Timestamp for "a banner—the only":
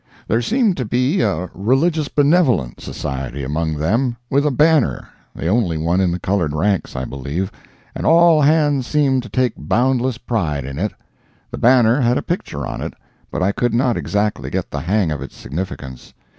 4.47-5.77